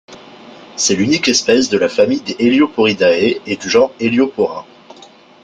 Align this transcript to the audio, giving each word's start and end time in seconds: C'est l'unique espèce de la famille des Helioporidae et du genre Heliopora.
C'est 0.77 0.95
l'unique 0.95 1.27
espèce 1.27 1.69
de 1.69 1.77
la 1.77 1.87
famille 1.87 2.21
des 2.21 2.35
Helioporidae 2.39 3.39
et 3.45 3.55
du 3.55 3.69
genre 3.69 3.93
Heliopora. 3.99 4.65